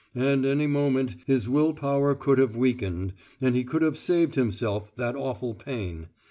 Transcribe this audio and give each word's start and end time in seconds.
And 0.15 0.47
any 0.47 0.65
moment 0.65 1.15
His 1.27 1.47
will 1.47 1.75
power 1.75 2.15
could 2.15 2.39
have 2.39 2.57
weakened, 2.57 3.13
and 3.39 3.55
He 3.55 3.63
could 3.63 3.83
have 3.83 3.99
saved 3.99 4.33
Himself 4.33 4.95
that 4.95 5.15
awful 5.15 5.53
pain. 5.53 6.07